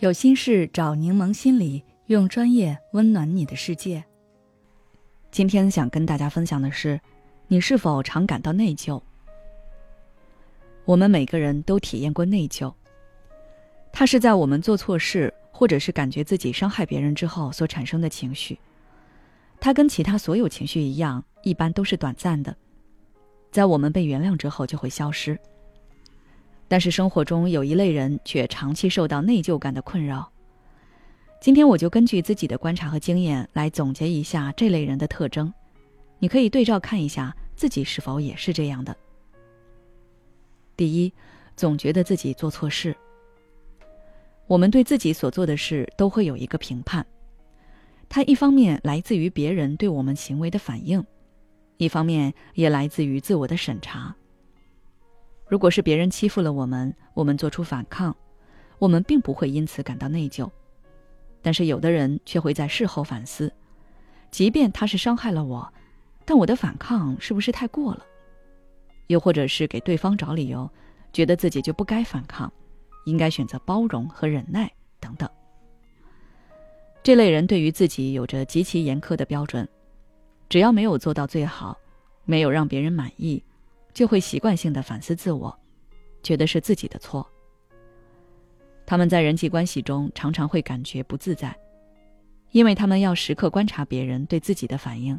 [0.00, 4.02] 有心事找柠檬心理，用专业温暖你的世界。
[5.30, 6.98] 今天想跟大家分享的是，
[7.48, 8.98] 你是否常感到内疚？
[10.86, 12.72] 我们每个人都体验过内疚，
[13.92, 18.58] 它是在我们做错事，或者是感觉自己伤害别人之后所产生的情绪。
[19.60, 22.56] 它跟其他所有情绪一样，一般都是短暂的，
[23.52, 25.38] 在我们被原谅之后就会消失。
[26.70, 30.30] 但是生活中有一类人却长期受到内疚感的困扰。
[31.40, 35.52] 今天我就根据自己的观察和经验来总结一下这类人的特征，
[36.20, 38.96] 你可以对照看一下自己是否也是这样的。
[40.76, 41.12] 第一，
[41.56, 42.96] 总觉得自己做错事。
[44.46, 47.04] 我们对自己所做的事都会有一个评判，
[48.08, 51.04] 它一方面来自于别人对我们行为的反应，
[51.78, 54.14] 一方面也来自于自我的审查。
[55.50, 58.16] 如果是别人欺负了我们，我们做出反抗，
[58.78, 60.48] 我们并不会因此感到内疚。
[61.42, 63.52] 但是有的人却会在事后反思，
[64.30, 65.72] 即便他是伤害了我，
[66.24, 68.06] 但我的反抗是不是太过了？
[69.08, 70.70] 又或者是给对方找理由，
[71.12, 72.50] 觉得自己就不该反抗，
[73.04, 74.70] 应该选择包容和忍耐
[75.00, 75.28] 等等。
[77.02, 79.68] 这类人对于自己有着极其严苛的标准，
[80.48, 81.76] 只要没有做到最好，
[82.24, 83.42] 没有让别人满意。
[83.92, 85.56] 就会习惯性的反思自我，
[86.22, 87.26] 觉得是自己的错。
[88.86, 91.56] 他们在人际关系中常常会感觉不自在，
[92.50, 95.18] 因为他们要时刻观察别人对自己的反应，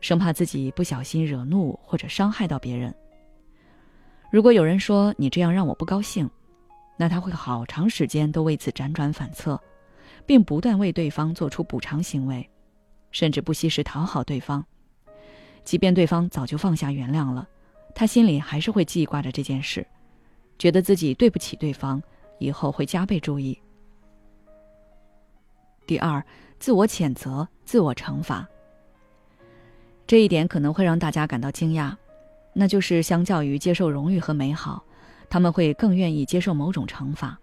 [0.00, 2.94] 生怕自己不小心惹怒或者伤害到别人。
[4.30, 6.28] 如果有人说你这样让我不高兴，
[6.96, 9.60] 那他会好长时间都为此辗转反侧，
[10.26, 12.48] 并不断为对方做出补偿行为，
[13.10, 14.64] 甚至不惜时讨好对方，
[15.64, 17.48] 即便对方早就放下原谅了。
[17.94, 19.86] 他心里还是会记挂着这件事，
[20.58, 22.02] 觉得自己对不起对方，
[22.38, 23.58] 以后会加倍注意。
[25.86, 26.24] 第二，
[26.58, 28.48] 自我谴责、自我惩罚，
[30.06, 31.94] 这一点可能会让大家感到惊讶，
[32.52, 34.84] 那就是相较于接受荣誉和美好，
[35.28, 37.38] 他们会更愿意接受某种惩罚，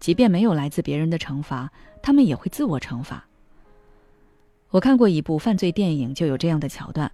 [0.00, 1.70] 即便没有来自别人的惩罚，
[2.02, 3.24] 他们也会自我惩罚。
[4.70, 7.10] 我看过一部犯罪电影，就有这样的桥段。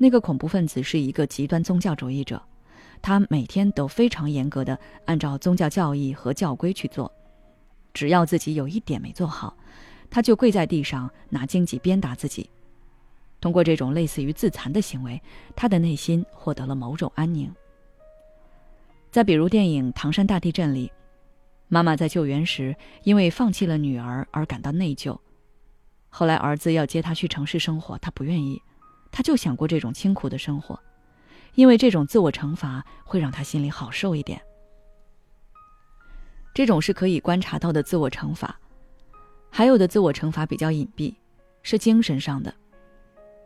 [0.00, 2.40] 那个恐怖分子是一个极端宗教主义者，
[3.02, 7.12] 他每天都非常严格的按照宗教教义和教规去做，
[7.92, 9.56] 只要自己有一点没做好，
[10.08, 12.48] 他就跪在地上拿荆棘鞭打自己。
[13.40, 15.20] 通过这种类似于自残的行为，
[15.56, 17.52] 他的内心获得了某种安宁。
[19.10, 20.92] 再比如电影《唐山大地震》里，
[21.66, 25.18] 妈妈在救援时因为放弃了女儿而感到内疚，
[26.08, 28.62] 后来儿子要接她去城市生活，她不愿意。
[29.10, 30.78] 他就想过这种清苦的生活，
[31.54, 34.40] 因为这种自我惩罚会让他心里好受一点。
[36.54, 38.58] 这种是可以观察到的自我惩罚，
[39.50, 41.14] 还有的自我惩罚比较隐蔽，
[41.62, 42.52] 是精神上的。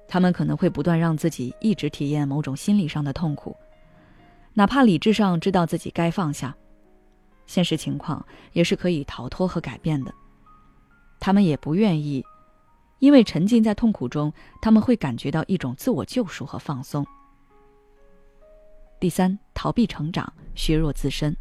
[0.09, 3.57] 他们可能会不断让自己一直体验某种心理上的痛苦，
[4.55, 6.55] 哪怕理智上知道自己该放下，
[7.47, 10.13] 现实情况也是可以逃脱和改变的。
[11.19, 12.25] 他们也不愿意。
[13.03, 17.05] 因为沉浸在痛苦中，他们会感觉到一种自我救赎和放松。
[19.01, 21.37] 第三，逃避成长，削弱自身。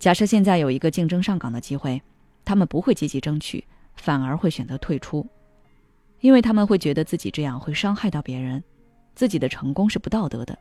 [0.00, 2.02] 假设现在有一个竞争上岗的机会，
[2.44, 3.64] 他们不会积极争取，
[3.94, 5.24] 反而会选择退出，
[6.18, 8.60] 因为他们会觉得自己这样会伤害到别人，
[9.14, 10.58] 自己的成功是不道德的，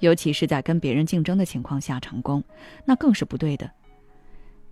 [0.00, 2.44] 尤其是在跟别人竞争的情况下成功，
[2.84, 3.70] 那更是不对的。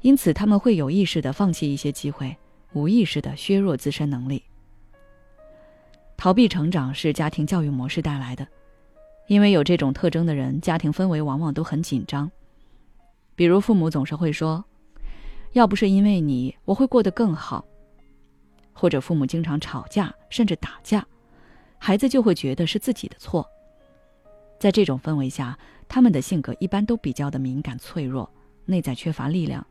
[0.02, 2.36] 因此，他们会有意识的放弃一些机会。
[2.74, 4.42] 无意识的削弱自身能力，
[6.16, 8.46] 逃避成长是家庭教育模式带来的。
[9.28, 12.30] 因为有这种特征的人，家庭氛围往往都很紧张。
[13.36, 14.62] 比如父母总是会说
[15.54, 17.64] ：“要不是因为你，我会过得更好。”
[18.74, 21.06] 或者父母经常吵架，甚至打架，
[21.78, 23.48] 孩子就会觉得是自己的错。
[24.58, 25.56] 在这种氛围下，
[25.88, 28.28] 他们的性格一般都比较的敏感脆弱，
[28.66, 29.64] 内在缺乏力量。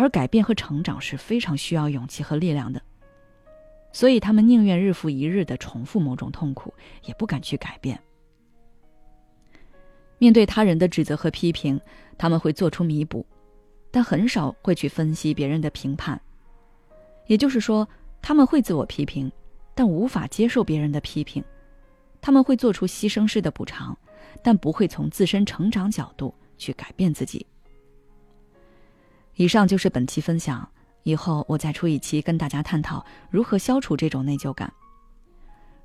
[0.00, 2.80] 而改变和成长是非常需要勇气和力量的，
[3.92, 6.72] 所以他们宁愿日复一日的重复某种痛苦，
[7.04, 8.00] 也不敢去改变。
[10.18, 11.80] 面对他人的指责和批评，
[12.16, 13.26] 他们会做出弥补，
[13.90, 16.20] 但很少会去分析别人的评判。
[17.26, 17.86] 也就是说，
[18.22, 19.30] 他们会自我批评，
[19.74, 21.44] 但无法接受别人的批评。
[22.20, 23.96] 他们会做出牺牲式的补偿，
[24.42, 27.46] 但不会从自身成长角度去改变自己。
[29.36, 30.68] 以上就是本期分享，
[31.02, 34.72] 以后我再出一期跟大家探讨如何消除这种内疚感。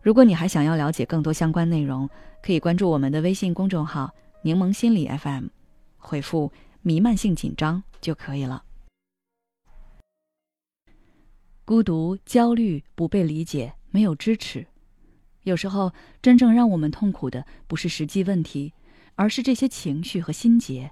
[0.01, 2.09] 如果你还想要了解更多相关内容，
[2.43, 4.13] 可以关注我们的微信公众号
[4.43, 5.47] “柠檬心理 FM”，
[5.97, 6.51] 回复
[6.83, 8.63] “弥漫性紧张”就可以了。
[11.63, 14.67] 孤独、焦虑、不被理解、没有支持，
[15.43, 18.73] 有时候真正让我们痛苦的不是实际问题，
[19.15, 20.91] 而是这些情绪和心结。